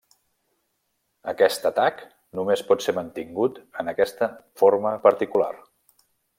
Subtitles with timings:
[1.33, 2.01] Aquest atac
[2.39, 5.55] només pot ser mantingut en aquesta forma particular.